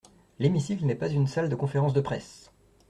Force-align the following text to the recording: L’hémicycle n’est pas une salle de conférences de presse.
L’hémicycle 0.39 0.83
n’est 0.87 0.95
pas 0.95 1.09
une 1.11 1.27
salle 1.27 1.47
de 1.47 1.53
conférences 1.55 1.93
de 1.93 2.01
presse. 2.01 2.51